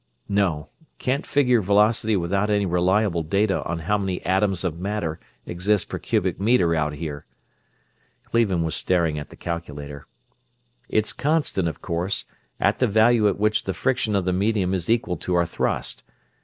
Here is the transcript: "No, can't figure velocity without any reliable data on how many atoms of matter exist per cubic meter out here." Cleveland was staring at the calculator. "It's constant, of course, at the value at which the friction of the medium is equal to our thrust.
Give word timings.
"No, 0.29 0.69
can't 0.97 1.27
figure 1.27 1.61
velocity 1.61 2.17
without 2.17 2.49
any 2.49 2.65
reliable 2.65 3.21
data 3.21 3.63
on 3.65 3.77
how 3.77 3.99
many 3.99 4.19
atoms 4.25 4.63
of 4.63 4.79
matter 4.79 5.19
exist 5.45 5.89
per 5.89 5.99
cubic 5.99 6.39
meter 6.39 6.73
out 6.73 6.93
here." 6.93 7.27
Cleveland 8.23 8.65
was 8.65 8.73
staring 8.75 9.19
at 9.19 9.29
the 9.29 9.35
calculator. 9.35 10.07
"It's 10.89 11.13
constant, 11.13 11.67
of 11.67 11.83
course, 11.83 12.25
at 12.59 12.79
the 12.79 12.87
value 12.87 13.27
at 13.27 13.37
which 13.37 13.65
the 13.65 13.75
friction 13.75 14.15
of 14.15 14.25
the 14.25 14.33
medium 14.33 14.73
is 14.73 14.89
equal 14.89 15.17
to 15.17 15.35
our 15.35 15.45
thrust. 15.45 16.01